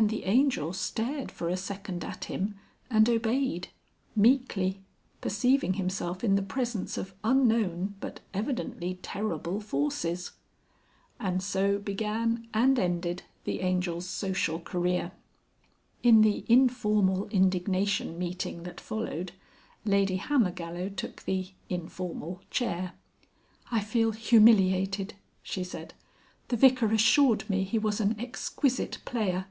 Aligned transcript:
And 0.00 0.10
the 0.10 0.26
Angel 0.26 0.72
stared 0.72 1.32
for 1.32 1.48
a 1.48 1.56
second 1.56 2.04
at 2.04 2.26
him 2.26 2.54
and 2.88 3.10
obeyed 3.10 3.66
meekly, 4.14 4.80
perceiving 5.20 5.72
himself 5.72 6.22
in 6.22 6.36
the 6.36 6.42
presence 6.42 6.96
of 6.96 7.14
unknown 7.24 7.96
but 7.98 8.20
evidently 8.32 9.00
terrible 9.02 9.58
forces. 9.60 10.30
And 11.18 11.42
so 11.42 11.80
began 11.80 12.46
and 12.54 12.78
ended 12.78 13.24
the 13.42 13.60
Angel's 13.60 14.06
social 14.08 14.60
career. 14.60 15.10
In 16.04 16.20
the 16.20 16.44
informal 16.48 17.26
indignation 17.32 18.16
meeting 18.20 18.62
that 18.62 18.80
followed, 18.80 19.32
Lady 19.84 20.18
Hammergallow 20.18 20.90
took 20.94 21.24
the 21.24 21.50
(informal) 21.68 22.40
chair. 22.50 22.92
"I 23.72 23.80
feel 23.80 24.12
humiliated," 24.12 25.14
she 25.42 25.64
said. 25.64 25.92
"The 26.46 26.56
Vicar 26.56 26.86
assured 26.92 27.50
me 27.50 27.64
he 27.64 27.80
was 27.80 27.98
an 28.00 28.14
exquisite 28.20 28.98
player. 29.04 29.46